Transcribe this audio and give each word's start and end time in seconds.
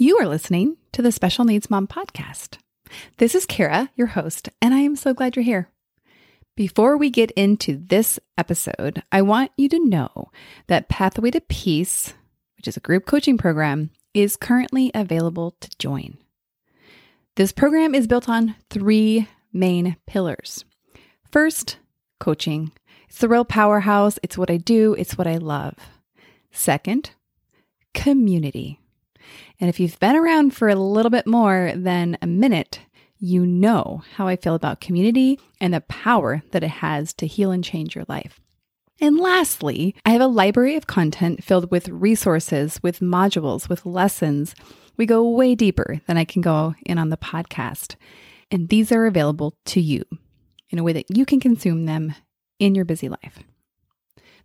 You 0.00 0.18
are 0.18 0.28
listening 0.28 0.76
to 0.92 1.02
the 1.02 1.10
Special 1.10 1.44
Needs 1.44 1.70
Mom 1.70 1.88
podcast. 1.88 2.58
This 3.16 3.34
is 3.34 3.44
Kara, 3.44 3.90
your 3.96 4.06
host, 4.06 4.48
and 4.62 4.72
I 4.72 4.78
am 4.78 4.94
so 4.94 5.12
glad 5.12 5.34
you're 5.34 5.42
here. 5.42 5.70
Before 6.54 6.96
we 6.96 7.10
get 7.10 7.32
into 7.32 7.76
this 7.76 8.20
episode, 8.38 9.02
I 9.10 9.22
want 9.22 9.50
you 9.56 9.68
to 9.70 9.84
know 9.84 10.30
that 10.68 10.88
Pathway 10.88 11.32
to 11.32 11.40
Peace, 11.40 12.14
which 12.56 12.68
is 12.68 12.76
a 12.76 12.80
group 12.80 13.06
coaching 13.06 13.36
program, 13.36 13.90
is 14.14 14.36
currently 14.36 14.92
available 14.94 15.56
to 15.58 15.68
join. 15.80 16.16
This 17.34 17.50
program 17.50 17.92
is 17.92 18.06
built 18.06 18.28
on 18.28 18.54
three 18.70 19.26
main 19.52 19.96
pillars. 20.06 20.64
First, 21.32 21.78
coaching. 22.20 22.70
It's 23.08 23.18
the 23.18 23.28
real 23.28 23.44
powerhouse. 23.44 24.20
It's 24.22 24.38
what 24.38 24.48
I 24.48 24.58
do, 24.58 24.94
it's 24.94 25.18
what 25.18 25.26
I 25.26 25.38
love. 25.38 25.74
Second, 26.52 27.10
community. 27.94 28.78
And 29.60 29.68
if 29.68 29.80
you've 29.80 29.98
been 29.98 30.16
around 30.16 30.54
for 30.54 30.68
a 30.68 30.74
little 30.74 31.10
bit 31.10 31.26
more 31.26 31.72
than 31.74 32.18
a 32.22 32.26
minute, 32.26 32.80
you 33.18 33.44
know 33.46 34.02
how 34.14 34.28
I 34.28 34.36
feel 34.36 34.54
about 34.54 34.80
community 34.80 35.38
and 35.60 35.74
the 35.74 35.80
power 35.82 36.42
that 36.52 36.62
it 36.62 36.70
has 36.70 37.12
to 37.14 37.26
heal 37.26 37.50
and 37.50 37.64
change 37.64 37.94
your 37.94 38.04
life. 38.08 38.40
And 39.00 39.18
lastly, 39.18 39.94
I 40.04 40.10
have 40.10 40.20
a 40.20 40.26
library 40.26 40.76
of 40.76 40.86
content 40.86 41.44
filled 41.44 41.70
with 41.70 41.88
resources, 41.88 42.80
with 42.82 43.00
modules, 43.00 43.68
with 43.68 43.86
lessons. 43.86 44.54
We 44.96 45.06
go 45.06 45.28
way 45.28 45.54
deeper 45.54 46.00
than 46.06 46.16
I 46.16 46.24
can 46.24 46.42
go 46.42 46.74
in 46.84 46.98
on 46.98 47.10
the 47.10 47.16
podcast. 47.16 47.94
And 48.50 48.68
these 48.68 48.90
are 48.90 49.06
available 49.06 49.54
to 49.66 49.80
you 49.80 50.04
in 50.70 50.78
a 50.78 50.82
way 50.82 50.92
that 50.92 51.16
you 51.16 51.24
can 51.24 51.38
consume 51.38 51.86
them 51.86 52.14
in 52.58 52.74
your 52.74 52.84
busy 52.84 53.08
life. 53.08 53.38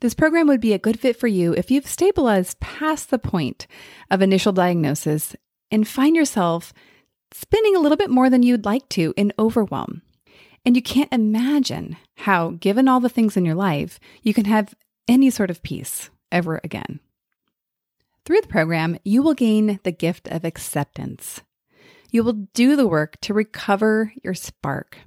This 0.04 0.14
program 0.14 0.48
would 0.48 0.60
be 0.60 0.74
a 0.74 0.78
good 0.78 1.00
fit 1.00 1.16
for 1.16 1.28
you 1.28 1.54
if 1.54 1.72
you've 1.72 1.88
stabilized 1.88 2.60
past 2.60 3.10
the 3.10 3.18
point 3.18 3.68
of 4.12 4.22
initial 4.22 4.52
diagnosis 4.52 5.34
and 5.72 5.88
find 5.88 6.14
yourself 6.14 6.74
spinning 7.32 7.78
a 7.78 7.80
little 7.80 7.96
bit 7.96 8.10
more 8.10 8.30
than 8.30 8.44
you'd 8.44 8.66
like 8.66 8.90
to 8.90 9.14
in 9.16 9.32
overwhelm. 9.40 10.02
And 10.66 10.76
you 10.76 10.82
can't 10.82 11.14
imagine 11.14 11.96
how, 12.18 12.50
given 12.50 12.90
all 12.90 13.00
the 13.00 13.08
things 13.08 13.38
in 13.38 13.46
your 13.46 13.56
life, 13.56 13.98
you 14.24 14.34
can 14.34 14.44
have 14.44 14.76
any 15.08 15.30
sort 15.30 15.50
of 15.50 15.64
peace 15.64 16.10
ever 16.34 16.60
again. 16.66 17.00
Through 18.26 18.42
the 18.42 18.50
program, 18.50 18.98
you 19.06 19.24
will 19.24 19.34
gain 19.34 19.80
the 19.84 19.94
gift 19.94 20.28
of 20.28 20.44
acceptance. 20.44 21.44
You 22.12 22.26
will 22.26 22.50
do 22.54 22.76
the 22.76 22.90
work 22.90 23.22
to 23.22 23.34
recover 23.34 24.12
your 24.22 24.34
spark. 24.34 24.98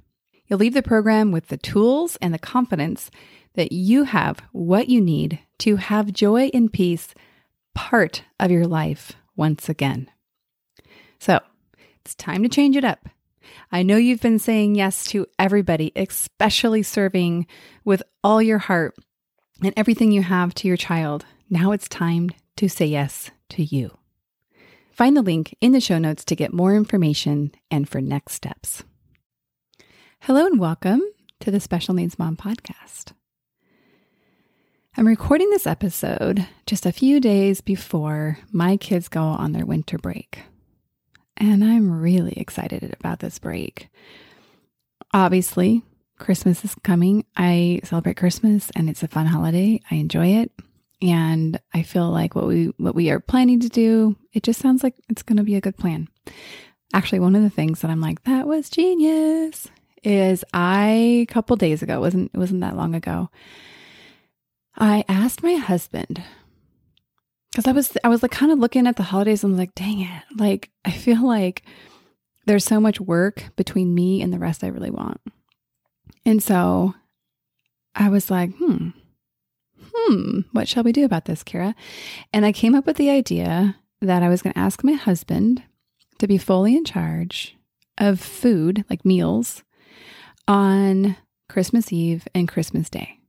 You'll 0.47 0.59
leave 0.59 0.73
the 0.73 0.81
program 0.81 1.31
with 1.31 1.47
the 1.47 1.57
tools 1.57 2.17
and 2.21 2.33
the 2.33 2.39
confidence 2.39 3.11
that 3.55 3.71
you 3.71 4.03
have 4.03 4.39
what 4.51 4.87
you 4.87 5.01
need 5.01 5.39
to 5.59 5.77
have 5.77 6.13
joy 6.13 6.49
and 6.53 6.71
peace 6.71 7.13
part 7.73 8.23
of 8.39 8.51
your 8.51 8.67
life 8.67 9.13
once 9.35 9.67
again. 9.67 10.09
So 11.19 11.39
it's 12.01 12.15
time 12.15 12.43
to 12.43 12.49
change 12.49 12.75
it 12.75 12.85
up. 12.85 13.09
I 13.71 13.83
know 13.83 13.97
you've 13.97 14.21
been 14.21 14.39
saying 14.39 14.75
yes 14.75 15.05
to 15.07 15.25
everybody, 15.37 15.91
especially 15.95 16.83
serving 16.83 17.47
with 17.83 18.03
all 18.23 18.41
your 18.41 18.59
heart 18.59 18.95
and 19.61 19.73
everything 19.75 20.11
you 20.11 20.23
have 20.23 20.53
to 20.55 20.67
your 20.67 20.77
child. 20.77 21.25
Now 21.49 21.71
it's 21.71 21.89
time 21.89 22.29
to 22.57 22.69
say 22.69 22.85
yes 22.85 23.31
to 23.49 23.63
you. 23.63 23.97
Find 24.91 25.15
the 25.15 25.21
link 25.21 25.55
in 25.61 25.71
the 25.73 25.81
show 25.81 25.97
notes 25.97 26.25
to 26.25 26.35
get 26.35 26.53
more 26.53 26.75
information 26.75 27.51
and 27.69 27.87
for 27.87 28.01
next 28.01 28.33
steps. 28.33 28.83
Hello 30.27 30.45
and 30.45 30.59
welcome 30.59 31.01
to 31.39 31.51
the 31.51 31.61
Special 31.61 31.93
Needs 31.93 32.19
Mom 32.19 32.35
podcast. 32.35 33.13
I'm 34.97 35.07
recording 35.07 35.49
this 35.51 35.65
episode 35.65 36.45
just 36.65 36.85
a 36.85 36.91
few 36.91 37.21
days 37.21 37.61
before 37.61 38.37
my 38.51 38.75
kids 38.75 39.07
go 39.07 39.21
on 39.21 39.53
their 39.53 39.65
winter 39.65 39.97
break. 39.97 40.39
And 41.37 41.63
I'm 41.63 42.01
really 42.01 42.33
excited 42.33 42.93
about 42.99 43.19
this 43.19 43.39
break. 43.39 43.87
Obviously, 45.13 45.81
Christmas 46.19 46.65
is 46.65 46.75
coming. 46.83 47.23
I 47.37 47.79
celebrate 47.85 48.17
Christmas 48.17 48.69
and 48.75 48.89
it's 48.89 49.03
a 49.03 49.07
fun 49.07 49.27
holiday. 49.27 49.79
I 49.89 49.95
enjoy 49.95 50.27
it. 50.41 50.51
And 51.01 51.57
I 51.73 51.83
feel 51.83 52.09
like 52.09 52.35
what 52.35 52.47
we 52.47 52.73
what 52.75 52.95
we 52.95 53.11
are 53.11 53.21
planning 53.21 53.61
to 53.61 53.69
do, 53.69 54.17
it 54.33 54.43
just 54.43 54.59
sounds 54.59 54.83
like 54.83 54.95
it's 55.07 55.23
going 55.23 55.37
to 55.37 55.43
be 55.43 55.55
a 55.55 55.61
good 55.61 55.77
plan. 55.77 56.09
Actually, 56.93 57.21
one 57.21 57.37
of 57.37 57.43
the 57.43 57.49
things 57.49 57.79
that 57.79 57.89
I'm 57.89 58.01
like, 58.01 58.25
that 58.25 58.45
was 58.45 58.69
genius 58.69 59.69
is 60.03 60.43
I 60.53 60.89
a 61.21 61.25
couple 61.25 61.55
days 61.55 61.81
ago, 61.81 61.99
wasn't 61.99 62.31
it 62.33 62.37
wasn't 62.37 62.61
that 62.61 62.77
long 62.77 62.95
ago. 62.95 63.29
I 64.77 65.03
asked 65.07 65.43
my 65.43 65.55
husband 65.55 66.23
because 67.51 67.67
I 67.67 67.71
was 67.71 67.97
I 68.03 68.09
was 68.09 68.21
like 68.21 68.31
kind 68.31 68.51
of 68.51 68.59
looking 68.59 68.87
at 68.87 68.95
the 68.95 69.03
holidays 69.03 69.43
and 69.43 69.57
like, 69.57 69.75
dang 69.75 70.01
it, 70.01 70.23
like 70.37 70.69
I 70.85 70.91
feel 70.91 71.25
like 71.25 71.63
there's 72.45 72.65
so 72.65 72.79
much 72.79 73.01
work 73.01 73.51
between 73.55 73.93
me 73.93 74.21
and 74.21 74.31
the 74.31 74.39
rest 74.39 74.63
I 74.63 74.67
really 74.67 74.91
want. 74.91 75.19
And 76.25 76.41
so 76.41 76.93
I 77.95 78.09
was 78.09 78.29
like, 78.29 78.55
hmm, 78.57 78.89
hmm, 79.93 80.39
what 80.51 80.67
shall 80.67 80.83
we 80.83 80.91
do 80.91 81.03
about 81.03 81.25
this, 81.25 81.43
Kara? 81.43 81.75
And 82.31 82.45
I 82.45 82.51
came 82.51 82.75
up 82.75 82.85
with 82.85 82.97
the 82.97 83.09
idea 83.09 83.75
that 84.01 84.23
I 84.23 84.29
was 84.29 84.41
going 84.41 84.53
to 84.53 84.59
ask 84.59 84.83
my 84.83 84.93
husband 84.93 85.63
to 86.19 86.27
be 86.27 86.37
fully 86.37 86.75
in 86.75 86.85
charge 86.85 87.55
of 87.97 88.19
food, 88.19 88.85
like 88.89 89.03
meals, 89.03 89.63
on 90.47 91.15
Christmas 91.49 91.91
Eve 91.91 92.27
and 92.33 92.47
Christmas 92.47 92.89
Day 92.89 93.19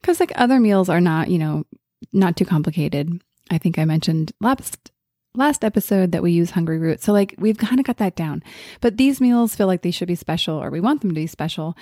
because 0.00 0.20
like 0.20 0.32
other 0.36 0.60
meals 0.60 0.88
are 0.88 1.00
not, 1.00 1.28
you 1.28 1.38
know, 1.38 1.64
not 2.12 2.36
too 2.36 2.44
complicated. 2.44 3.20
I 3.50 3.58
think 3.58 3.78
I 3.78 3.84
mentioned 3.84 4.32
last 4.40 4.90
last 5.34 5.64
episode 5.64 6.12
that 6.12 6.22
we 6.22 6.32
use 6.32 6.52
Hungryroot. 6.52 7.00
So 7.00 7.12
like 7.12 7.34
we've 7.38 7.58
kind 7.58 7.78
of 7.78 7.86
got 7.86 7.98
that 7.98 8.16
down. 8.16 8.42
But 8.80 8.96
these 8.96 9.20
meals 9.20 9.54
feel 9.54 9.66
like 9.66 9.82
they 9.82 9.90
should 9.90 10.08
be 10.08 10.14
special 10.14 10.62
or 10.62 10.70
we 10.70 10.80
want 10.80 11.00
them 11.00 11.10
to 11.10 11.14
be 11.14 11.26
special. 11.26 11.76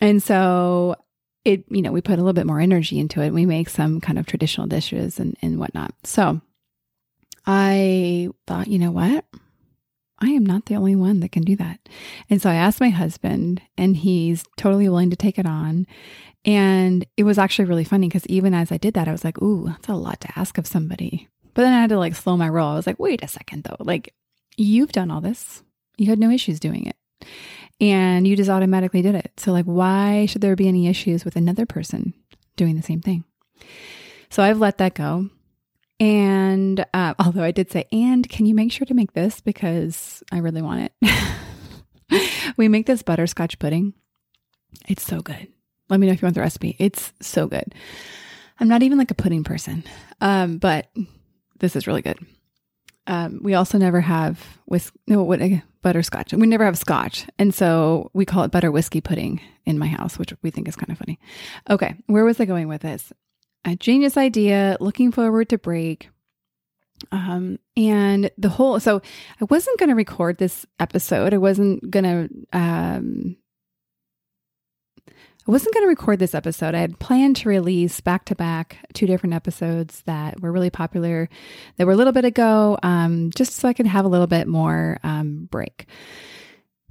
And 0.00 0.22
so 0.22 0.96
it, 1.44 1.64
you 1.68 1.82
know, 1.82 1.92
we 1.92 2.00
put 2.00 2.14
a 2.14 2.22
little 2.22 2.32
bit 2.32 2.46
more 2.46 2.60
energy 2.60 2.98
into 2.98 3.20
it. 3.20 3.32
We 3.32 3.46
make 3.46 3.68
some 3.68 4.00
kind 4.00 4.18
of 4.18 4.26
traditional 4.26 4.66
dishes 4.66 5.18
and, 5.18 5.36
and 5.42 5.58
whatnot. 5.58 5.92
So 6.04 6.40
I 7.46 8.28
thought, 8.46 8.68
you 8.68 8.78
know 8.78 8.92
what? 8.92 9.24
I 10.24 10.30
am 10.30 10.44
not 10.44 10.66
the 10.66 10.76
only 10.76 10.96
one 10.96 11.20
that 11.20 11.32
can 11.32 11.42
do 11.42 11.56
that. 11.56 11.80
And 12.30 12.40
so 12.40 12.50
I 12.50 12.54
asked 12.54 12.80
my 12.80 12.90
husband, 12.90 13.60
and 13.76 13.96
he's 13.96 14.44
totally 14.56 14.88
willing 14.88 15.10
to 15.10 15.16
take 15.16 15.38
it 15.38 15.46
on. 15.46 15.86
And 16.44 17.06
it 17.16 17.24
was 17.24 17.38
actually 17.38 17.66
really 17.66 17.84
funny 17.84 18.08
because 18.08 18.26
even 18.26 18.54
as 18.54 18.70
I 18.70 18.76
did 18.76 18.94
that, 18.94 19.08
I 19.08 19.12
was 19.12 19.24
like, 19.24 19.40
ooh, 19.40 19.66
that's 19.66 19.88
a 19.88 19.94
lot 19.94 20.20
to 20.22 20.38
ask 20.38 20.58
of 20.58 20.66
somebody. 20.66 21.28
But 21.54 21.62
then 21.62 21.72
I 21.72 21.80
had 21.80 21.90
to 21.90 21.98
like 21.98 22.14
slow 22.14 22.36
my 22.36 22.48
roll. 22.48 22.70
I 22.70 22.74
was 22.74 22.86
like, 22.86 22.98
wait 22.98 23.22
a 23.22 23.28
second 23.28 23.64
though. 23.64 23.76
Like, 23.78 24.14
you've 24.56 24.92
done 24.92 25.10
all 25.10 25.20
this, 25.20 25.62
you 25.96 26.06
had 26.06 26.18
no 26.18 26.30
issues 26.30 26.60
doing 26.60 26.86
it. 26.86 26.96
And 27.80 28.26
you 28.26 28.36
just 28.36 28.50
automatically 28.50 29.02
did 29.02 29.14
it. 29.14 29.32
So, 29.36 29.52
like, 29.52 29.64
why 29.64 30.26
should 30.26 30.42
there 30.42 30.54
be 30.54 30.68
any 30.68 30.86
issues 30.86 31.24
with 31.24 31.36
another 31.36 31.66
person 31.66 32.14
doing 32.56 32.76
the 32.76 32.82
same 32.82 33.00
thing? 33.00 33.24
So 34.30 34.42
I've 34.42 34.58
let 34.58 34.78
that 34.78 34.94
go. 34.94 35.30
And 36.04 36.84
uh, 36.92 37.14
although 37.18 37.42
I 37.42 37.50
did 37.50 37.70
say, 37.70 37.86
and 37.90 38.28
can 38.28 38.44
you 38.44 38.54
make 38.54 38.70
sure 38.70 38.84
to 38.84 38.92
make 38.92 39.14
this 39.14 39.40
because 39.40 40.22
I 40.30 40.38
really 40.38 40.60
want 40.60 40.92
it? 41.00 42.52
we 42.58 42.68
make 42.68 42.84
this 42.84 43.02
butterscotch 43.02 43.58
pudding. 43.58 43.94
It's 44.86 45.02
so 45.02 45.20
good. 45.20 45.48
Let 45.88 46.00
me 46.00 46.06
know 46.06 46.12
if 46.12 46.20
you 46.20 46.26
want 46.26 46.34
the 46.34 46.42
recipe. 46.42 46.76
It's 46.78 47.14
so 47.22 47.46
good. 47.46 47.74
I'm 48.60 48.68
not 48.68 48.82
even 48.82 48.98
like 48.98 49.12
a 49.12 49.14
pudding 49.14 49.44
person, 49.44 49.82
um, 50.20 50.58
but 50.58 50.90
this 51.60 51.74
is 51.74 51.86
really 51.86 52.02
good. 52.02 52.18
Um, 53.06 53.40
we 53.42 53.54
also 53.54 53.78
never 53.78 54.02
have 54.02 54.58
with 54.66 54.92
no 55.06 55.22
what 55.22 55.40
butterscotch. 55.80 56.34
We 56.34 56.46
never 56.46 56.66
have 56.66 56.76
scotch, 56.76 57.26
and 57.38 57.54
so 57.54 58.10
we 58.12 58.26
call 58.26 58.44
it 58.44 58.50
butter 58.50 58.70
whiskey 58.70 59.00
pudding 59.00 59.40
in 59.64 59.78
my 59.78 59.86
house, 59.86 60.18
which 60.18 60.34
we 60.42 60.50
think 60.50 60.68
is 60.68 60.76
kind 60.76 60.90
of 60.90 60.98
funny. 60.98 61.18
Okay, 61.70 61.96
where 62.06 62.24
was 62.24 62.40
I 62.40 62.44
going 62.44 62.68
with 62.68 62.82
this? 62.82 63.10
A 63.64 63.76
genius 63.76 64.16
idea. 64.16 64.76
Looking 64.80 65.12
forward 65.12 65.48
to 65.50 65.58
break. 65.58 66.10
Um, 67.10 67.58
and 67.76 68.30
the 68.38 68.48
whole 68.48 68.78
so 68.80 69.02
I 69.40 69.44
wasn't 69.50 69.78
going 69.78 69.88
to 69.88 69.94
record 69.94 70.38
this 70.38 70.64
episode. 70.78 71.34
I 71.34 71.38
wasn't 71.38 71.90
going 71.90 72.04
to 72.04 72.58
um 72.58 73.36
I 75.46 75.50
wasn't 75.50 75.74
going 75.74 75.84
to 75.84 75.88
record 75.88 76.20
this 76.20 76.34
episode. 76.34 76.74
I 76.74 76.78
had 76.78 76.98
planned 76.98 77.36
to 77.36 77.50
release 77.50 78.00
back 78.00 78.24
to 78.26 78.34
back 78.34 78.78
two 78.94 79.06
different 79.06 79.34
episodes 79.34 80.02
that 80.06 80.40
were 80.40 80.50
really 80.50 80.70
popular, 80.70 81.28
that 81.76 81.86
were 81.86 81.92
a 81.92 81.96
little 81.96 82.14
bit 82.14 82.24
ago, 82.24 82.78
um, 82.82 83.30
just 83.36 83.52
so 83.52 83.68
I 83.68 83.74
could 83.74 83.86
have 83.86 84.06
a 84.06 84.08
little 84.08 84.26
bit 84.26 84.48
more 84.48 84.98
um, 85.02 85.46
break. 85.50 85.86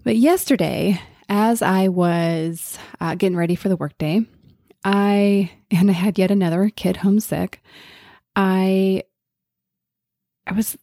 But 0.03 0.17
yesterday, 0.17 1.01
as 1.29 1.63
I 1.63 1.87
was 1.87 2.77
uh, 3.01 3.15
getting 3.15 3.37
ready 3.37 3.55
for 3.55 3.69
the 3.69 3.75
workday, 3.75 4.21
I 4.83 5.51
and 5.71 5.89
I 5.89 5.93
had 5.93 6.19
yet 6.19 6.31
another 6.31 6.69
kid 6.69 6.97
homesick. 6.97 7.61
I 8.35 9.03
I 10.47 10.53
was 10.53 10.77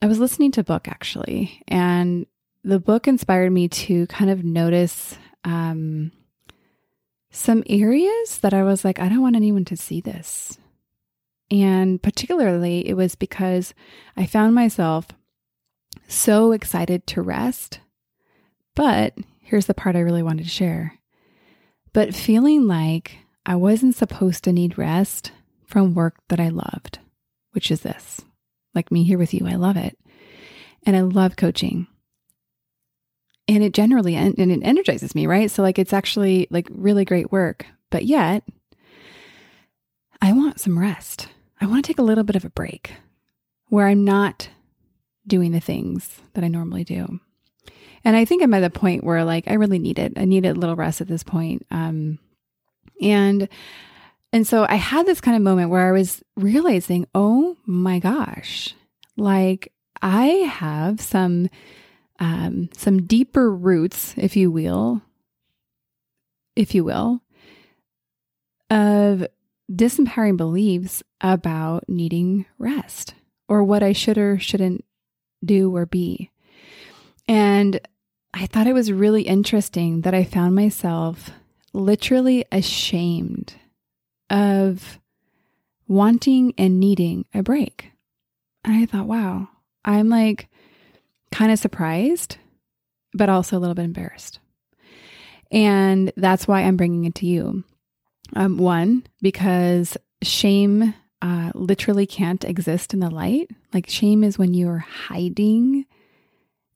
I 0.00 0.06
was 0.06 0.18
listening 0.18 0.52
to 0.52 0.60
a 0.60 0.64
book 0.64 0.88
actually, 0.88 1.62
and 1.68 2.26
the 2.64 2.80
book 2.80 3.08
inspired 3.08 3.50
me 3.50 3.68
to 3.68 4.06
kind 4.06 4.30
of 4.30 4.44
notice. 4.44 5.16
Um, 5.44 6.12
some 7.32 7.64
areas 7.66 8.38
that 8.42 8.52
I 8.52 8.62
was 8.62 8.84
like, 8.84 9.00
I 9.00 9.08
don't 9.08 9.22
want 9.22 9.36
anyone 9.36 9.64
to 9.64 9.76
see 9.76 10.00
this. 10.00 10.58
And 11.50 12.00
particularly, 12.02 12.86
it 12.86 12.94
was 12.94 13.14
because 13.14 13.74
I 14.16 14.26
found 14.26 14.54
myself 14.54 15.08
so 16.08 16.52
excited 16.52 17.06
to 17.08 17.22
rest. 17.22 17.80
But 18.74 19.14
here's 19.40 19.66
the 19.66 19.74
part 19.74 19.96
I 19.96 20.00
really 20.00 20.22
wanted 20.22 20.44
to 20.44 20.48
share. 20.50 20.98
But 21.92 22.14
feeling 22.14 22.66
like 22.66 23.18
I 23.44 23.56
wasn't 23.56 23.96
supposed 23.96 24.44
to 24.44 24.52
need 24.52 24.78
rest 24.78 25.32
from 25.66 25.94
work 25.94 26.16
that 26.28 26.40
I 26.40 26.48
loved, 26.48 26.98
which 27.52 27.70
is 27.70 27.80
this. 27.80 28.20
Like 28.74 28.92
me 28.92 29.04
here 29.04 29.18
with 29.18 29.34
you, 29.34 29.46
I 29.46 29.54
love 29.54 29.76
it. 29.76 29.98
And 30.84 30.96
I 30.96 31.00
love 31.00 31.36
coaching. 31.36 31.86
And 33.48 33.62
it 33.62 33.72
generally 33.74 34.14
and 34.14 34.38
it 34.38 34.60
energizes 34.62 35.14
me, 35.14 35.26
right? 35.26 35.50
So 35.50 35.62
like 35.62 35.78
it's 35.78 35.92
actually 35.92 36.46
like 36.50 36.68
really 36.70 37.04
great 37.04 37.32
work. 37.32 37.66
But 37.90 38.04
yet 38.04 38.44
I 40.20 40.32
want 40.32 40.60
some 40.60 40.78
rest. 40.78 41.28
I 41.60 41.66
want 41.66 41.84
to 41.84 41.88
take 41.88 41.98
a 41.98 42.02
little 42.02 42.24
bit 42.24 42.36
of 42.36 42.44
a 42.44 42.50
break 42.50 42.92
where 43.68 43.88
I'm 43.88 44.04
not 44.04 44.48
doing 45.26 45.52
the 45.52 45.60
things 45.60 46.20
that 46.34 46.44
I 46.44 46.48
normally 46.48 46.84
do. 46.84 47.20
And 48.04 48.16
I 48.16 48.24
think 48.24 48.42
I'm 48.42 48.54
at 48.54 48.60
the 48.60 48.70
point 48.70 49.04
where 49.04 49.24
like 49.24 49.48
I 49.48 49.54
really 49.54 49.78
need 49.78 49.98
it. 49.98 50.14
I 50.16 50.24
need 50.24 50.46
a 50.46 50.54
little 50.54 50.76
rest 50.76 51.00
at 51.00 51.08
this 51.08 51.22
point. 51.22 51.66
Um, 51.70 52.18
and 53.00 53.48
and 54.32 54.46
so 54.46 54.64
I 54.68 54.76
had 54.76 55.04
this 55.06 55.20
kind 55.20 55.36
of 55.36 55.42
moment 55.42 55.70
where 55.70 55.86
I 55.86 55.92
was 55.92 56.22
realizing, 56.36 57.06
oh 57.14 57.56
my 57.66 57.98
gosh, 57.98 58.74
like 59.16 59.72
I 60.00 60.26
have 60.26 61.00
some 61.00 61.48
um, 62.18 62.68
some 62.76 63.02
deeper 63.06 63.52
roots, 63.52 64.14
if 64.16 64.36
you 64.36 64.50
will, 64.50 65.02
if 66.54 66.74
you 66.74 66.84
will, 66.84 67.20
of 68.70 69.26
disempowering 69.70 70.36
beliefs 70.36 71.02
about 71.20 71.88
needing 71.88 72.46
rest 72.58 73.14
or 73.48 73.64
what 73.64 73.82
I 73.82 73.92
should 73.92 74.18
or 74.18 74.38
shouldn't 74.38 74.84
do 75.44 75.74
or 75.74 75.84
be. 75.84 76.30
And 77.26 77.80
I 78.34 78.46
thought 78.46 78.66
it 78.66 78.72
was 78.72 78.92
really 78.92 79.22
interesting 79.22 80.02
that 80.02 80.14
I 80.14 80.24
found 80.24 80.54
myself 80.54 81.30
literally 81.72 82.44
ashamed 82.52 83.54
of 84.30 84.98
wanting 85.88 86.54
and 86.56 86.80
needing 86.80 87.24
a 87.34 87.42
break. 87.42 87.92
And 88.64 88.74
I 88.76 88.86
thought, 88.86 89.06
wow, 89.06 89.48
I'm 89.84 90.08
like 90.08 90.48
kind 91.30 91.52
of 91.52 91.58
surprised, 91.58 92.36
but 93.12 93.28
also 93.28 93.56
a 93.56 93.60
little 93.60 93.74
bit 93.74 93.84
embarrassed. 93.84 94.38
And 95.50 96.12
that's 96.16 96.48
why 96.48 96.62
I'm 96.62 96.76
bringing 96.76 97.04
it 97.04 97.14
to 97.16 97.26
you. 97.26 97.64
Um, 98.34 98.56
one, 98.56 99.04
because 99.20 99.98
shame 100.22 100.94
uh, 101.20 101.50
literally 101.54 102.06
can't 102.06 102.44
exist 102.44 102.94
in 102.94 103.00
the 103.00 103.10
light. 103.10 103.50
Like, 103.74 103.88
shame 103.88 104.24
is 104.24 104.38
when 104.38 104.54
you're 104.54 104.78
hiding. 104.78 105.84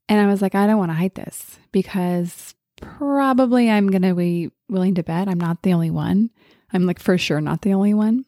And 0.07 0.21
I 0.21 0.27
was 0.27 0.41
like, 0.41 0.53
I 0.53 0.67
don't 0.67 0.77
want 0.77 0.91
to 0.91 0.95
hide 0.95 1.15
this 1.15 1.57
because 1.71 2.53
probably 2.79 3.69
I'm 3.69 3.89
going 3.89 4.03
to 4.03 4.13
be 4.13 4.51
willing 4.69 4.95
to 4.95 5.03
bet 5.03 5.27
I'm 5.27 5.39
not 5.39 5.63
the 5.63 5.73
only 5.73 5.91
one. 5.91 6.29
I'm 6.73 6.85
like 6.85 6.99
for 6.99 7.17
sure 7.17 7.41
not 7.41 7.61
the 7.61 7.73
only 7.73 7.93
one. 7.93 8.25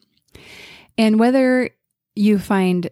And 0.96 1.18
whether 1.18 1.70
you 2.14 2.38
find 2.38 2.88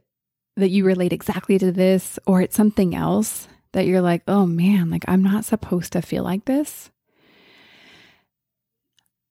that 0.56 0.70
you 0.70 0.84
relate 0.84 1.12
exactly 1.12 1.58
to 1.58 1.72
this 1.72 2.18
or 2.26 2.42
it's 2.42 2.56
something 2.56 2.94
else 2.94 3.48
that 3.72 3.86
you're 3.86 4.00
like, 4.00 4.22
oh 4.26 4.46
man, 4.46 4.90
like 4.90 5.04
I'm 5.06 5.22
not 5.22 5.44
supposed 5.44 5.92
to 5.92 6.02
feel 6.02 6.24
like 6.24 6.44
this. 6.46 6.90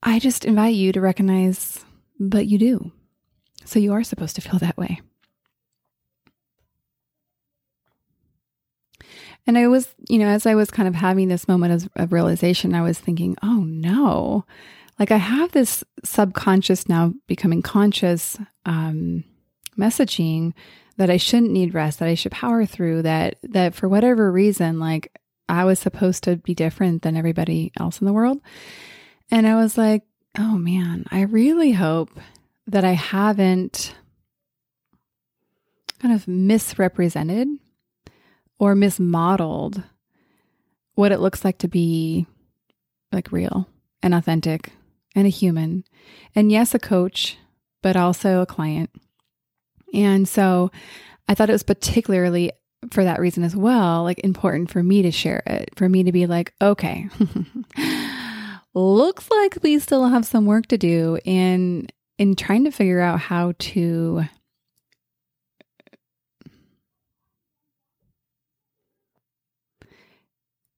I 0.02 0.19
just 0.19 0.46
invite 0.46 0.75
you 0.75 0.92
to 0.94 1.02
recognize, 1.02 1.84
but 2.19 2.46
you 2.48 2.58
do. 2.58 2.92
So 3.66 3.80
you 3.80 3.94
are 3.94 4.04
supposed 4.04 4.36
to 4.36 4.42
feel 4.42 4.60
that 4.60 4.78
way. 4.78 5.02
And 9.48 9.58
I 9.58 9.68
was, 9.68 9.88
you 10.10 10.20
know, 10.20 10.28
as 10.28 10.46
I 10.46 10.56
was 10.56 10.70
kind 10.70 10.90
of 10.90 10.96
having 10.96 11.30
this 11.30 11.48
moment 11.48 11.74
of, 11.74 11.90
of, 11.96 12.12
realization, 12.12 12.76
I 12.76 12.82
was 12.82 13.00
thinking, 13.00 13.38
oh 13.42 13.64
no, 13.64 14.46
like 15.00 15.10
I 15.10 15.18
have 15.18 15.54
this 15.54 15.86
subconscious 16.04 16.90
now 16.90 17.14
becoming 17.28 17.62
conscious 17.62 18.38
um, 18.66 19.24
messaging 19.80 20.54
that 20.98 21.10
I 21.10 21.16
shouldn't 21.16 21.54
need 21.54 21.74
rest, 21.74 22.00
that 22.00 22.10
I 22.10 22.16
should 22.16 22.34
power 22.34 22.66
through, 22.66 23.04
that 23.04 23.38
that 23.44 23.74
for 23.74 23.88
whatever 23.88 24.32
reason, 24.32 24.80
like 24.80 25.18
I 25.48 25.64
was 25.64 25.80
supposed 25.80 26.24
to 26.26 26.36
be 26.36 26.54
different 26.54 27.04
than 27.04 27.16
everybody 27.16 27.72
else 27.80 28.02
in 28.02 28.08
the 28.08 28.14
world. 28.14 28.42
And 29.32 29.48
I 29.48 29.56
was 29.56 29.78
like, 29.78 30.04
oh 30.38 30.58
man, 30.58 31.06
I 31.10 31.22
really 31.22 31.72
hope 31.72 32.10
that 32.68 32.84
I 32.84 32.94
haven't 32.94 33.96
kind 36.00 36.14
of 36.14 36.28
misrepresented 36.28 37.48
or 38.59 38.75
mismodeled 38.75 39.83
what 40.95 41.12
it 41.12 41.19
looks 41.19 41.45
like 41.45 41.59
to 41.59 41.68
be 41.68 42.25
like 43.12 43.31
real 43.31 43.68
and 44.01 44.13
authentic 44.13 44.71
and 45.15 45.27
a 45.27 45.31
human. 45.31 45.83
And 46.36 46.51
yes, 46.51 46.74
a 46.74 46.80
coach, 46.80 47.38
but 47.81 47.95
also 47.95 48.42
a 48.42 48.45
client. 48.45 48.89
And 49.94 50.27
so 50.27 50.71
I 51.27 51.36
thought 51.36 51.50
it 51.50 51.54
was 51.54 51.63
particularly 51.63 52.51
for 52.92 53.04
that 53.04 53.19
reason 53.19 53.44
as 53.44 53.56
well, 53.56 54.04
like 54.04 54.19
important 54.19 54.69
for 54.71 54.83
me 54.83 55.01
to 55.01 55.12
share 55.12 55.44
it, 55.45 55.69
for 55.75 55.89
me 55.89 56.04
to 56.04 56.12
be 56.12 56.25
like, 56.25 56.54
okay, 56.62 57.09
looks 58.74 59.30
like 59.30 59.57
we 59.63 59.80
still 59.80 60.07
have 60.07 60.25
some 60.25 60.45
work 60.45 60.68
to 60.68 60.77
do 60.77 61.18
in 61.25 61.88
in 62.18 62.36
trying 62.36 62.63
to 62.63 62.71
figure 62.71 63.00
out 63.00 63.19
how 63.19 63.54
to 63.59 64.24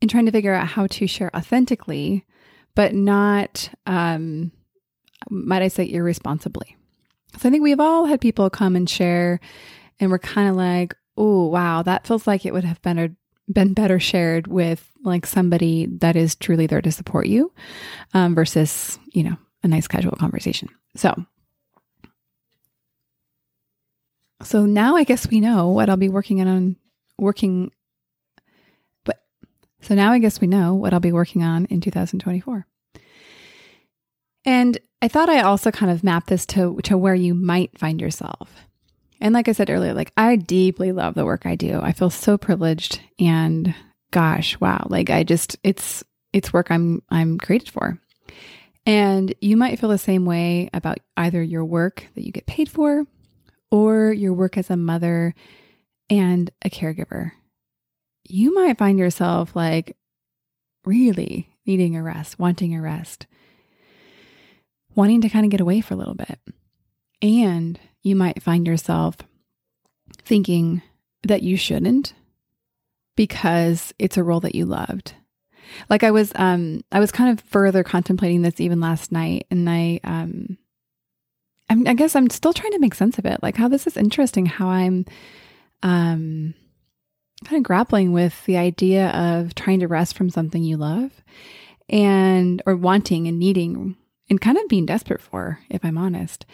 in 0.01 0.07
trying 0.07 0.25
to 0.25 0.31
figure 0.31 0.54
out 0.54 0.68
how 0.68 0.88
to 0.88 1.07
share 1.07 1.36
authentically 1.36 2.25
but 2.75 2.94
not, 2.94 3.69
um, 3.88 4.51
might 5.30 5.62
I 5.62 5.68
say, 5.68 5.92
irresponsibly. 5.92 6.78
So 7.38 7.50
I 7.50 7.51
think 7.51 7.62
we've 7.62 7.80
all 7.80 8.06
had 8.06 8.22
people 8.22 8.50
come 8.50 8.75
and 8.75 8.90
share, 8.90 9.40
and 10.00 10.10
we're 10.10 10.19
kind 10.19 10.50
of 10.50 10.56
like, 10.56 10.96
oh, 11.18 11.48
wow, 11.48 11.84
that 11.84 12.07
feels 12.07 12.25
like 12.25 12.46
it 12.46 12.54
would 12.54 12.63
have 12.63 12.81
been, 12.81 13.18
been 13.51 13.74
better 13.74 14.00
shared 14.00 14.48
with 14.48 14.90
like 15.04 15.25
somebody 15.25 15.88
that 15.88 16.16
is 16.16 16.36
truly 16.36 16.68
there 16.68 16.81
to 16.81 16.92
support 16.92 17.28
you 17.28 17.51
um, 18.13 18.34
versus, 18.34 18.98
you 19.12 19.24
know, 19.24 19.36
a 19.63 19.68
nice 19.68 19.88
casual 19.88 20.16
conversation. 20.16 20.69
So, 20.96 21.25
so 24.42 24.66
now 24.66 24.96
I 24.96 25.04
guess 25.04 25.30
we 25.30 25.42
know 25.42 25.68
what 25.68 25.90
I'll 25.90 25.98
be 25.98 26.07
working 26.07 26.42
on 26.42 26.78
working 27.18 27.72
so 29.81 29.95
now 29.95 30.12
I 30.12 30.19
guess 30.19 30.41
we 30.41 30.48
know 30.48 30.74
what 30.74 30.93
I'll 30.93 31.00
be 31.00 31.12
working 31.12 31.43
on 31.43 31.65
in 31.65 31.81
2024. 31.81 32.65
And 34.45 34.77
I 35.01 35.07
thought 35.07 35.29
I 35.29 35.41
also 35.41 35.71
kind 35.71 35.91
of 35.91 36.03
map 36.03 36.27
this 36.27 36.45
to, 36.48 36.79
to 36.83 36.98
where 36.98 37.15
you 37.15 37.33
might 37.33 37.77
find 37.77 38.01
yourself. 38.01 38.50
And 39.21 39.33
like 39.33 39.48
I 39.48 39.51
said 39.51 39.69
earlier, 39.69 39.93
like 39.93 40.12
I 40.15 40.36
deeply 40.36 40.91
love 40.91 41.15
the 41.15 41.25
work 41.25 41.45
I 41.45 41.55
do. 41.55 41.79
I 41.81 41.91
feel 41.91 42.09
so 42.09 42.38
privileged 42.38 43.01
and 43.19 43.74
gosh, 44.12 44.59
wow. 44.59 44.88
Like 44.89 45.09
I 45.09 45.24
just 45.24 45.57
it's 45.63 46.03
it's 46.31 46.53
work 46.53 46.71
I'm 46.71 47.01
I'm 47.09 47.38
created 47.38 47.69
for. 47.69 48.00
And 48.86 49.33
you 49.41 49.57
might 49.57 49.79
feel 49.79 49.89
the 49.89 49.98
same 49.98 50.25
way 50.25 50.69
about 50.74 51.00
either 51.17 51.43
your 51.43 51.65
work 51.65 52.05
that 52.15 52.25
you 52.25 52.31
get 52.31 52.45
paid 52.45 52.69
for 52.69 53.05
or 53.71 54.12
your 54.12 54.33
work 54.33 54.57
as 54.57 54.69
a 54.69 54.77
mother 54.77 55.36
and 56.09 56.50
a 56.63 56.69
caregiver. 56.69 57.31
You 58.29 58.53
might 58.53 58.77
find 58.77 58.98
yourself 58.98 59.55
like 59.55 59.98
really 60.86 61.50
needing 61.65 61.95
a 61.95 62.03
rest, 62.03 62.39
wanting 62.39 62.75
a 62.75 62.81
rest 62.81 63.27
wanting 64.95 65.21
to 65.21 65.29
kind 65.29 65.45
of 65.45 65.50
get 65.51 65.62
away 65.62 65.79
for 65.79 65.93
a 65.93 65.98
little 65.98 66.13
bit. 66.13 66.39
And 67.21 67.79
you 68.01 68.15
might 68.15 68.43
find 68.43 68.67
yourself 68.67 69.15
thinking 70.24 70.81
that 71.24 71.41
you 71.41 71.55
shouldn't 71.57 72.13
because 73.15 73.93
it's 73.98 74.17
a 74.17 74.24
role 74.24 74.41
that 74.41 74.55
you 74.55 74.65
loved. 74.65 75.13
Like 75.89 76.03
I 76.03 76.12
was 76.12 76.31
um 76.36 76.81
I 76.91 77.00
was 77.00 77.12
kind 77.12 77.31
of 77.31 77.45
further 77.45 77.83
contemplating 77.83 78.41
this 78.41 78.59
even 78.59 78.79
last 78.79 79.12
night 79.12 79.45
and 79.50 79.69
I 79.69 80.00
um 80.03 80.57
I'm, 81.69 81.88
I 81.88 81.93
guess 81.93 82.15
I'm 82.15 82.29
still 82.29 82.53
trying 82.53 82.71
to 82.71 82.79
make 82.79 82.95
sense 82.95 83.17
of 83.19 83.25
it. 83.25 83.43
Like 83.43 83.55
how 83.55 83.67
this 83.67 83.88
is 83.88 83.95
interesting 83.95 84.48
how 84.48 84.67
I'm 84.67 85.05
um 85.83 86.55
kind 87.50 87.58
of 87.58 87.63
grappling 87.63 88.12
with 88.12 88.46
the 88.46 88.58
idea 88.58 89.10
of 89.10 89.56
trying 89.56 89.79
to 89.79 89.88
rest 89.88 90.15
from 90.15 90.29
something 90.29 90.63
you 90.63 90.77
love 90.77 91.12
and 91.89 92.62
or 92.68 92.75
wanting 92.75 93.27
and 93.27 93.39
needing 93.39 93.96
and 94.29 94.39
kind 94.39 94.56
of 94.56 94.68
being 94.68 94.86
desperate 94.86 95.20
for, 95.20 95.60
if 95.68 95.84
I'm 95.84 95.98
honest. 95.98 96.46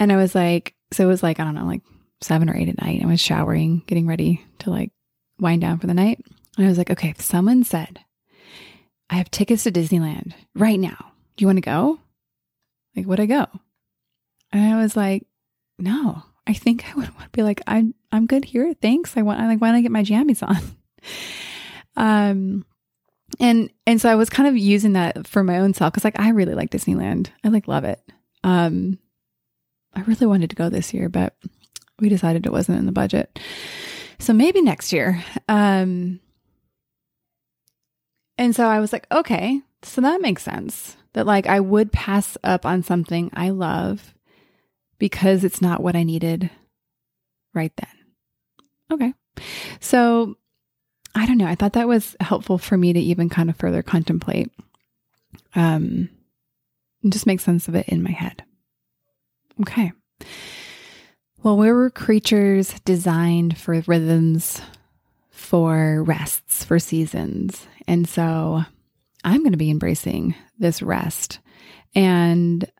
And 0.00 0.12
I 0.12 0.16
was 0.16 0.34
like, 0.34 0.74
so 0.92 1.04
it 1.04 1.06
was 1.06 1.22
like, 1.22 1.38
I 1.38 1.44
don't 1.44 1.54
know, 1.54 1.66
like 1.66 1.82
seven 2.20 2.50
or 2.50 2.56
eight 2.56 2.68
at 2.68 2.82
night. 2.82 3.00
I 3.00 3.06
was 3.06 3.20
showering, 3.20 3.84
getting 3.86 4.08
ready 4.08 4.44
to 4.60 4.70
like 4.70 4.90
wind 5.38 5.60
down 5.60 5.78
for 5.78 5.86
the 5.86 5.94
night. 5.94 6.20
And 6.56 6.66
I 6.66 6.68
was 6.68 6.78
like, 6.78 6.90
okay, 6.90 7.10
if 7.10 7.20
someone 7.20 7.62
said, 7.62 8.00
I 9.08 9.16
have 9.16 9.30
tickets 9.30 9.62
to 9.64 9.70
Disneyland 9.70 10.32
right 10.56 10.80
now. 10.80 11.12
Do 11.36 11.42
you 11.42 11.46
want 11.46 11.58
to 11.58 11.62
go? 11.62 12.00
Like, 12.96 13.06
would 13.06 13.20
I 13.20 13.26
go? 13.26 13.46
And 14.50 14.74
I 14.74 14.82
was 14.82 14.96
like, 14.96 15.24
no, 15.78 16.24
I 16.44 16.54
think 16.54 16.90
I 16.90 16.94
would 16.96 17.08
want 17.14 17.24
to 17.24 17.30
be 17.30 17.44
like, 17.44 17.60
I'm, 17.68 17.94
I'm 18.12 18.26
good 18.26 18.44
here. 18.44 18.74
Thanks. 18.80 19.16
I 19.16 19.22
want, 19.22 19.40
I 19.40 19.46
like, 19.46 19.60
why 19.60 19.68
don't 19.68 19.76
I 19.76 19.82
get 19.82 19.92
my 19.92 20.02
jammies 20.02 20.46
on? 20.46 20.60
um, 21.96 22.64
and 23.38 23.70
and 23.86 24.00
so 24.00 24.08
I 24.08 24.16
was 24.16 24.28
kind 24.28 24.48
of 24.48 24.56
using 24.56 24.94
that 24.94 25.26
for 25.26 25.44
my 25.44 25.58
own 25.58 25.72
self 25.74 25.92
because 25.92 26.04
like 26.04 26.18
I 26.18 26.30
really 26.30 26.54
like 26.54 26.70
Disneyland. 26.70 27.28
I 27.44 27.48
like 27.48 27.68
love 27.68 27.84
it. 27.84 28.00
Um, 28.42 28.98
I 29.94 30.02
really 30.02 30.26
wanted 30.26 30.50
to 30.50 30.56
go 30.56 30.68
this 30.68 30.92
year, 30.92 31.08
but 31.08 31.36
we 32.00 32.08
decided 32.08 32.46
it 32.46 32.52
wasn't 32.52 32.78
in 32.78 32.86
the 32.86 32.92
budget. 32.92 33.38
So 34.18 34.32
maybe 34.32 34.62
next 34.62 34.92
year. 34.92 35.22
Um, 35.48 36.20
and 38.36 38.54
so 38.54 38.66
I 38.66 38.80
was 38.80 38.92
like, 38.92 39.06
okay, 39.12 39.60
so 39.82 40.00
that 40.00 40.20
makes 40.20 40.42
sense. 40.42 40.96
That 41.12 41.26
like 41.26 41.46
I 41.46 41.60
would 41.60 41.92
pass 41.92 42.36
up 42.44 42.64
on 42.64 42.82
something 42.82 43.30
I 43.34 43.50
love 43.50 44.14
because 44.98 45.44
it's 45.44 45.60
not 45.62 45.82
what 45.82 45.96
I 45.96 46.02
needed 46.02 46.50
right 47.54 47.72
then. 47.76 47.99
Okay. 48.90 49.14
So 49.80 50.36
I 51.14 51.26
don't 51.26 51.38
know. 51.38 51.46
I 51.46 51.54
thought 51.54 51.72
that 51.74 51.88
was 51.88 52.16
helpful 52.20 52.58
for 52.58 52.76
me 52.76 52.92
to 52.92 53.00
even 53.00 53.28
kind 53.28 53.50
of 53.50 53.56
further 53.56 53.82
contemplate. 53.82 54.50
Um, 55.54 56.08
just 57.08 57.26
make 57.26 57.40
sense 57.40 57.68
of 57.68 57.74
it 57.74 57.88
in 57.88 58.02
my 58.02 58.10
head. 58.10 58.44
Okay. 59.60 59.92
Well, 61.42 61.56
we 61.56 61.72
were 61.72 61.90
creatures 61.90 62.74
designed 62.84 63.56
for 63.56 63.80
rhythms, 63.86 64.60
for 65.30 66.02
rests, 66.02 66.64
for 66.64 66.78
seasons. 66.78 67.66
And 67.88 68.08
so 68.08 68.62
I'm 69.24 69.40
going 69.40 69.52
to 69.52 69.58
be 69.58 69.70
embracing 69.70 70.34
this 70.58 70.82
rest. 70.82 71.40
And 71.94 72.70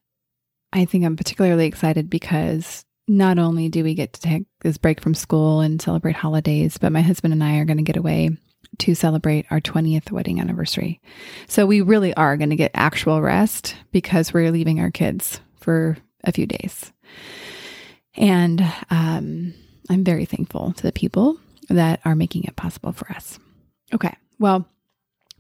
I 0.73 0.85
think 0.85 1.05
I'm 1.05 1.17
particularly 1.17 1.67
excited 1.67 2.11
because 2.11 2.85
not 3.11 3.41
only 3.41 3.69
do 3.69 3.83
we 3.83 3.95
get 3.95 4.13
to 4.13 4.21
take 4.21 4.45
this 4.61 4.79
break 4.79 5.01
from 5.01 5.15
school 5.15 5.61
and 5.61 5.83
celebrate 5.83 6.15
holidays, 6.15 6.79
but 6.79 6.93
my 6.93 7.01
husband 7.01 7.33
and 7.33 7.43
I 7.43 7.57
are 7.57 7.65
going 7.65 7.79
to 7.79 7.83
get 7.83 7.97
away 7.97 8.31
to 8.79 8.95
celebrate 8.95 9.47
our 9.51 9.61
20th 9.61 10.13
wedding 10.13 10.41
anniversary. 10.41 11.01
So 11.49 11.67
we 11.67 11.81
really 11.81 12.15
are 12.15 12.37
going 12.37 12.51
to 12.51 12.57
get 12.57 12.71
actual 12.73 13.21
rest 13.21 13.75
because 13.91 14.33
we're 14.33 14.53
leaving 14.53 14.79
our 14.79 14.93
kids 14.93 15.41
for 15.57 15.99
a 16.23 16.31
few 16.31 16.47
days. 16.47 16.93
And 18.15 18.63
um, 18.91 19.55
I'm 19.89 20.05
very 20.05 20.25
thankful 20.25 20.73
to 20.75 20.83
the 20.85 20.93
people 20.93 21.37
that 21.69 22.01
are 22.05 22.15
making 22.15 22.45
it 22.45 22.55
possible 22.55 22.93
for 22.93 23.11
us. 23.11 23.41
Okay. 23.93 24.17
Well, 24.39 24.69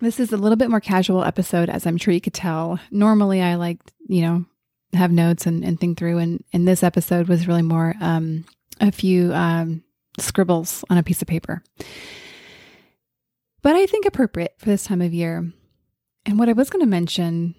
this 0.00 0.18
is 0.18 0.32
a 0.32 0.36
little 0.36 0.56
bit 0.56 0.70
more 0.70 0.80
casual 0.80 1.22
episode, 1.22 1.68
as 1.68 1.86
I'm 1.86 1.98
sure 1.98 2.12
you 2.12 2.20
could 2.20 2.34
tell. 2.34 2.80
Normally, 2.90 3.40
I 3.42 3.54
like, 3.54 3.78
you 4.08 4.22
know, 4.22 4.44
have 4.92 5.12
notes 5.12 5.46
and, 5.46 5.64
and 5.64 5.78
think 5.78 5.98
through. 5.98 6.18
And, 6.18 6.44
and 6.52 6.66
this 6.66 6.82
episode 6.82 7.28
was 7.28 7.46
really 7.46 7.62
more 7.62 7.94
um, 8.00 8.44
a 8.80 8.92
few 8.92 9.32
um, 9.32 9.82
scribbles 10.18 10.84
on 10.90 10.98
a 10.98 11.02
piece 11.02 11.22
of 11.22 11.28
paper. 11.28 11.62
But 13.62 13.76
I 13.76 13.86
think 13.86 14.06
appropriate 14.06 14.54
for 14.58 14.66
this 14.66 14.84
time 14.84 15.02
of 15.02 15.12
year. 15.12 15.50
And 16.26 16.38
what 16.38 16.48
I 16.48 16.54
was 16.54 16.70
going 16.70 16.84
to 16.84 16.90
mention 16.90 17.54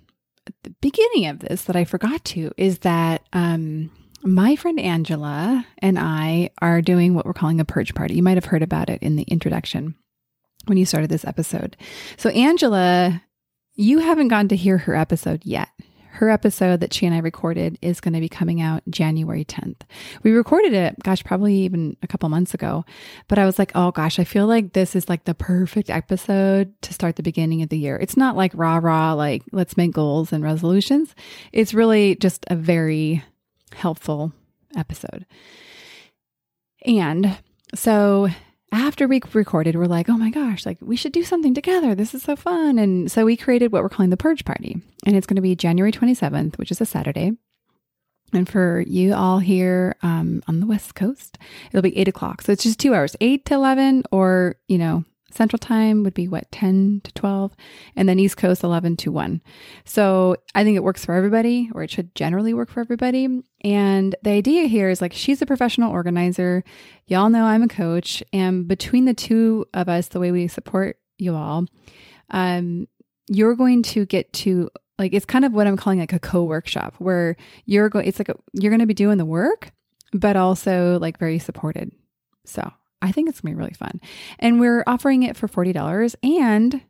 at 0.47 0.53
the 0.63 0.75
beginning 0.81 1.27
of 1.27 1.39
this 1.39 1.63
that 1.63 1.75
I 1.75 1.85
forgot 1.85 2.23
to 2.25 2.51
is 2.57 2.79
that 2.79 3.23
um, 3.33 3.91
my 4.23 4.55
friend 4.55 4.79
Angela 4.79 5.65
and 5.79 5.97
I 5.99 6.51
are 6.61 6.81
doing 6.81 7.13
what 7.13 7.25
we're 7.25 7.33
calling 7.33 7.59
a 7.59 7.65
purge 7.65 7.93
party. 7.93 8.15
You 8.15 8.23
might 8.23 8.37
have 8.37 8.45
heard 8.45 8.63
about 8.63 8.89
it 8.89 9.01
in 9.01 9.15
the 9.15 9.23
introduction 9.23 9.95
when 10.65 10.77
you 10.77 10.85
started 10.85 11.09
this 11.09 11.25
episode. 11.25 11.77
So, 12.17 12.29
Angela, 12.29 13.21
you 13.73 13.99
haven't 13.99 14.27
gotten 14.27 14.47
to 14.49 14.55
hear 14.55 14.79
her 14.79 14.95
episode 14.95 15.41
yet 15.43 15.69
her 16.13 16.29
episode 16.29 16.81
that 16.81 16.93
she 16.93 17.05
and 17.05 17.15
I 17.15 17.19
recorded 17.19 17.77
is 17.81 18.01
going 18.01 18.13
to 18.13 18.19
be 18.19 18.29
coming 18.29 18.61
out 18.61 18.83
January 18.89 19.45
10th. 19.45 19.81
We 20.23 20.31
recorded 20.31 20.73
it, 20.73 20.95
gosh, 21.03 21.23
probably 21.23 21.55
even 21.59 21.95
a 22.03 22.07
couple 22.07 22.27
months 22.29 22.53
ago, 22.53 22.85
but 23.27 23.39
I 23.39 23.45
was 23.45 23.57
like, 23.57 23.71
oh 23.75 23.91
gosh, 23.91 24.19
I 24.19 24.23
feel 24.23 24.47
like 24.47 24.73
this 24.73 24.95
is 24.95 25.07
like 25.07 25.23
the 25.23 25.33
perfect 25.33 25.89
episode 25.89 26.73
to 26.81 26.93
start 26.93 27.15
the 27.15 27.23
beginning 27.23 27.61
of 27.61 27.69
the 27.69 27.77
year. 27.77 27.97
It's 27.97 28.17
not 28.17 28.35
like 28.35 28.51
rah 28.53 28.79
rah, 28.81 29.13
like 29.13 29.43
let's 29.51 29.77
make 29.77 29.93
goals 29.93 30.33
and 30.33 30.43
resolutions. 30.43 31.15
It's 31.51 31.73
really 31.73 32.15
just 32.15 32.45
a 32.47 32.55
very 32.55 33.23
helpful 33.73 34.33
episode. 34.75 35.25
And 36.85 37.37
so 37.73 38.29
after 38.71 39.07
we 39.07 39.21
recorded, 39.33 39.75
we're 39.75 39.85
like, 39.85 40.09
oh 40.09 40.17
my 40.17 40.29
gosh, 40.29 40.65
like 40.65 40.77
we 40.81 40.95
should 40.95 41.11
do 41.11 41.23
something 41.23 41.53
together. 41.53 41.93
This 41.93 42.13
is 42.13 42.23
so 42.23 42.35
fun. 42.35 42.79
And 42.79 43.11
so 43.11 43.25
we 43.25 43.35
created 43.35 43.71
what 43.71 43.83
we're 43.83 43.89
calling 43.89 44.09
the 44.09 44.17
Purge 44.17 44.45
Party. 44.45 44.81
And 45.05 45.15
it's 45.15 45.27
going 45.27 45.35
to 45.35 45.41
be 45.41 45.55
January 45.55 45.91
27th, 45.91 46.57
which 46.57 46.71
is 46.71 46.79
a 46.79 46.85
Saturday. 46.85 47.33
And 48.33 48.47
for 48.47 48.81
you 48.87 49.13
all 49.13 49.39
here 49.39 49.97
um, 50.03 50.41
on 50.47 50.61
the 50.61 50.65
West 50.65 50.95
Coast, 50.95 51.37
it'll 51.69 51.81
be 51.81 51.97
eight 51.97 52.07
o'clock. 52.07 52.41
So 52.41 52.53
it's 52.53 52.63
just 52.63 52.79
two 52.79 52.95
hours, 52.95 53.15
eight 53.19 53.45
to 53.45 53.55
11, 53.55 54.03
or, 54.11 54.55
you 54.67 54.77
know, 54.77 55.03
Central 55.33 55.57
time 55.57 56.03
would 56.03 56.13
be 56.13 56.27
what, 56.27 56.51
10 56.51 57.01
to 57.03 57.13
12, 57.13 57.55
and 57.95 58.07
then 58.07 58.19
East 58.19 58.37
Coast 58.37 58.63
11 58.63 58.97
to 58.97 59.11
1. 59.11 59.41
So 59.85 60.35
I 60.55 60.63
think 60.63 60.77
it 60.77 60.83
works 60.83 61.05
for 61.05 61.15
everybody, 61.15 61.69
or 61.73 61.83
it 61.83 61.91
should 61.91 62.13
generally 62.15 62.53
work 62.53 62.69
for 62.69 62.79
everybody. 62.79 63.43
And 63.61 64.15
the 64.23 64.31
idea 64.31 64.67
here 64.67 64.89
is 64.89 65.01
like 65.01 65.13
she's 65.13 65.41
a 65.41 65.45
professional 65.45 65.91
organizer. 65.91 66.63
Y'all 67.07 67.29
know 67.29 67.45
I'm 67.45 67.63
a 67.63 67.67
coach. 67.67 68.23
And 68.33 68.67
between 68.67 69.05
the 69.05 69.13
two 69.13 69.65
of 69.73 69.89
us, 69.89 70.07
the 70.07 70.19
way 70.19 70.31
we 70.31 70.47
support 70.47 70.97
you 71.17 71.35
all, 71.35 71.65
um, 72.29 72.87
you're 73.27 73.55
going 73.55 73.83
to 73.83 74.05
get 74.05 74.31
to 74.33 74.69
like 74.97 75.13
it's 75.13 75.25
kind 75.25 75.45
of 75.45 75.53
what 75.53 75.67
I'm 75.67 75.77
calling 75.77 75.99
like 75.99 76.13
a 76.13 76.19
co-workshop 76.19 76.95
where 76.99 77.35
you're 77.65 77.89
going 77.89 78.07
it's 78.07 78.19
like 78.19 78.29
a, 78.29 78.35
you're 78.53 78.69
going 78.69 78.81
to 78.81 78.85
be 78.85 78.93
doing 78.93 79.17
the 79.17 79.25
work 79.25 79.71
but 80.13 80.35
also 80.35 80.99
like 80.99 81.17
very 81.17 81.39
supported. 81.39 81.91
So, 82.45 82.71
I 83.01 83.11
think 83.11 83.29
it's 83.29 83.41
going 83.41 83.53
to 83.53 83.57
be 83.57 83.59
really 83.59 83.73
fun. 83.73 83.99
And 84.39 84.59
we're 84.59 84.83
offering 84.87 85.23
it 85.23 85.35
for 85.35 85.47
$40. 85.47 86.15
And 86.23 86.81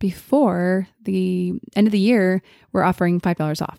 before 0.00 0.88
the 1.02 1.60
end 1.76 1.86
of 1.86 1.92
the 1.92 1.98
year, 1.98 2.42
we're 2.72 2.82
offering 2.82 3.20
$5 3.20 3.62
off. 3.62 3.78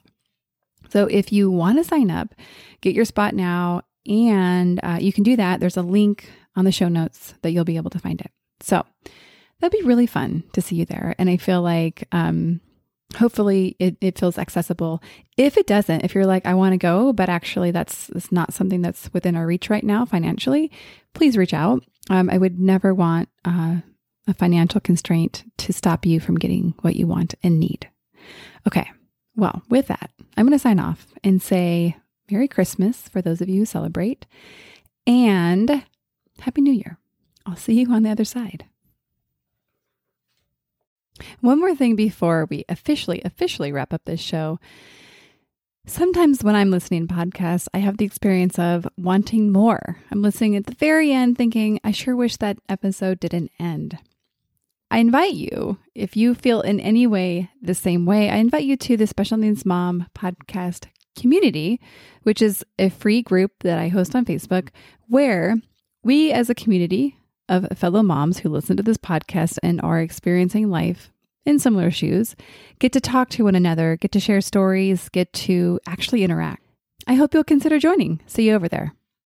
So 0.89 1.07
if 1.07 1.31
you 1.33 1.49
want 1.49 1.79
to 1.79 1.83
sign 1.83 2.11
up, 2.11 2.33
get 2.81 2.95
your 2.95 3.05
spot 3.05 3.33
now. 3.33 3.81
And 4.07 4.79
uh, 4.83 4.97
you 5.01 5.11
can 5.11 5.23
do 5.23 5.35
that. 5.35 5.59
There's 5.59 5.77
a 5.77 5.81
link 5.81 6.29
on 6.55 6.65
the 6.65 6.71
show 6.71 6.87
notes 6.87 7.33
that 7.41 7.51
you'll 7.51 7.63
be 7.63 7.77
able 7.77 7.89
to 7.91 7.99
find 7.99 8.21
it. 8.21 8.31
So 8.59 8.85
that'd 9.59 9.77
be 9.77 9.85
really 9.85 10.07
fun 10.07 10.43
to 10.53 10.61
see 10.61 10.75
you 10.75 10.85
there. 10.85 11.15
And 11.17 11.29
I 11.29 11.37
feel 11.37 11.61
like 11.61 12.07
um, 12.11 12.61
hopefully 13.15 13.75
it, 13.79 13.97
it 14.01 14.17
feels 14.17 14.37
accessible. 14.37 15.01
If 15.37 15.57
it 15.57 15.67
doesn't, 15.67 16.03
if 16.03 16.15
you're 16.15 16.25
like, 16.25 16.45
I 16.45 16.53
want 16.53 16.73
to 16.73 16.77
go, 16.77 17.13
but 17.13 17.29
actually 17.29 17.71
that's, 17.71 18.07
that's 18.07 18.31
not 18.31 18.53
something 18.53 18.81
that's 18.81 19.11
within 19.13 19.35
our 19.35 19.45
reach 19.45 19.69
right 19.69 19.83
now 19.83 20.05
financially, 20.05 20.71
please 21.13 21.37
reach 21.37 21.53
out. 21.53 21.83
Um, 22.09 22.29
I 22.29 22.37
would 22.37 22.59
never 22.59 22.93
want 22.93 23.29
uh, 23.45 23.77
a 24.27 24.33
financial 24.33 24.81
constraint 24.81 25.43
to 25.57 25.73
stop 25.73 26.05
you 26.05 26.19
from 26.19 26.35
getting 26.35 26.73
what 26.81 26.95
you 26.95 27.07
want 27.07 27.35
and 27.43 27.59
need. 27.59 27.89
Okay. 28.67 28.89
Well, 29.35 29.63
with 29.69 29.87
that, 29.87 30.11
I'm 30.37 30.45
going 30.45 30.57
to 30.57 30.59
sign 30.59 30.79
off 30.79 31.07
and 31.23 31.41
say 31.41 31.97
Merry 32.29 32.47
Christmas 32.47 33.09
for 33.09 33.21
those 33.21 33.41
of 33.41 33.49
you 33.49 33.61
who 33.61 33.65
celebrate 33.65 34.25
and 35.07 35.83
Happy 36.39 36.61
New 36.61 36.73
Year. 36.73 36.97
I'll 37.45 37.55
see 37.55 37.79
you 37.79 37.91
on 37.91 38.03
the 38.03 38.11
other 38.11 38.25
side. 38.25 38.65
One 41.41 41.59
more 41.59 41.75
thing 41.75 41.95
before 41.95 42.47
we 42.49 42.65
officially, 42.69 43.21
officially 43.23 43.71
wrap 43.71 43.93
up 43.93 44.05
this 44.05 44.19
show. 44.19 44.59
Sometimes 45.85 46.43
when 46.43 46.55
I'm 46.55 46.71
listening 46.71 47.07
to 47.07 47.13
podcasts, 47.13 47.67
I 47.73 47.79
have 47.79 47.97
the 47.97 48.05
experience 48.05 48.57
of 48.57 48.87
wanting 48.97 49.51
more. 49.51 49.97
I'm 50.11 50.21
listening 50.21 50.55
at 50.55 50.65
the 50.65 50.75
very 50.75 51.11
end 51.11 51.37
thinking, 51.37 51.79
I 51.83 51.91
sure 51.91 52.15
wish 52.15 52.37
that 52.37 52.57
episode 52.69 53.19
didn't 53.19 53.51
end. 53.59 53.97
I 54.89 54.99
invite 54.99 55.33
you, 55.33 55.79
if 55.93 56.15
you 56.15 56.35
feel 56.35 56.61
in 56.61 56.79
any 56.79 57.05
way 57.05 57.49
the 57.61 57.73
same 57.73 58.05
way, 58.05 58.29
I 58.29 58.37
invite 58.37 58.63
you 58.63 58.77
to 58.77 58.95
the 58.95 59.07
Special 59.07 59.37
Needs 59.37 59.65
Mom 59.65 60.05
podcast 60.15 60.85
community, 61.19 61.81
which 62.21 62.41
is 62.41 62.63
a 62.79 62.89
free 62.89 63.21
group 63.21 63.51
that 63.63 63.77
I 63.77 63.89
host 63.89 64.15
on 64.15 64.23
Facebook, 64.23 64.69
where 65.07 65.55
we 66.03 66.31
as 66.31 66.49
a 66.49 66.55
community 66.55 67.17
of 67.49 67.67
fellow 67.77 68.03
moms 68.03 68.39
who 68.39 68.49
listen 68.49 68.77
to 68.77 68.83
this 68.83 68.97
podcast 68.97 69.57
and 69.61 69.81
are 69.81 69.99
experiencing 69.99 70.69
life 70.69 71.11
in 71.45 71.59
similar 71.59 71.91
shoes 71.91 72.35
get 72.79 72.91
to 72.93 73.01
talk 73.01 73.29
to 73.29 73.43
one 73.43 73.55
another, 73.55 73.97
get 73.97 74.11
to 74.13 74.19
share 74.19 74.41
stories, 74.41 75.09
get 75.09 75.31
to 75.33 75.79
actually 75.87 76.23
interact. 76.23 76.63
I 77.07 77.15
hope 77.15 77.33
you'll 77.33 77.43
consider 77.43 77.79
joining. 77.79 78.21
See 78.27 78.47
you 78.47 78.55
over 78.55 78.69
there. 78.69 78.93